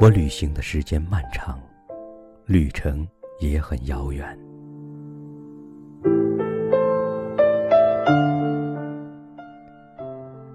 [0.00, 1.58] 我旅行的时间漫长，
[2.46, 3.06] 旅程
[3.38, 4.36] 也很遥远。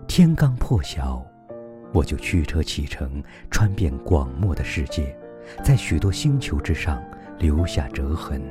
[0.08, 1.26] 天刚破晓，
[1.94, 5.18] 我就驱车启程，穿遍广漠的世界，
[5.64, 7.02] 在许多星球之上
[7.38, 8.42] 留下折痕。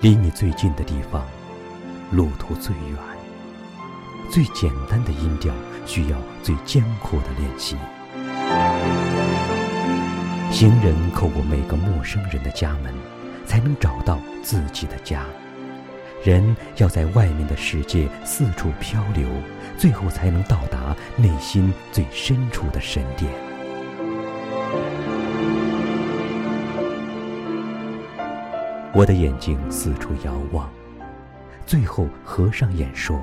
[0.00, 1.26] 离你最近的地方，
[2.10, 2.96] 路途最远。
[4.30, 5.54] 最简单的音调，
[5.86, 7.76] 需要最艰苦的练习。
[10.50, 12.94] 行人叩过每个陌生人的家门，
[13.44, 15.24] 才能找到自己的家。
[16.24, 19.28] 人要在外面的世界四处漂流，
[19.78, 23.30] 最后才能到达内心最深处的神殿。
[28.92, 30.68] 我的眼睛四处遥望，
[31.66, 33.20] 最后合上眼说：“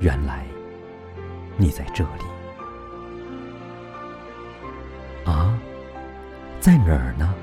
[0.00, 0.46] 原来
[1.56, 2.24] 你在这里
[5.24, 5.58] 啊。”
[6.60, 7.34] 在哪儿呢？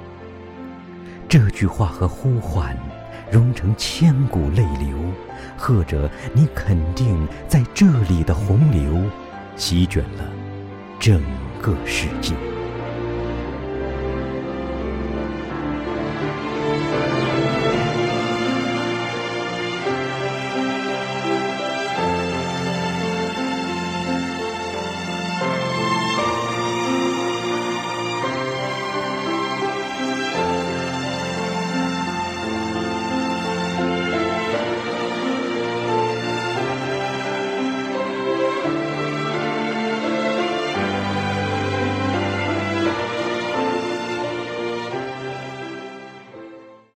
[1.27, 2.77] 这句话和呼唤，
[3.31, 4.95] 融成千古泪流，
[5.57, 9.03] 或者你肯定在这里的洪流，
[9.55, 10.23] 席卷了
[10.99, 11.21] 整
[11.59, 12.35] 个世界。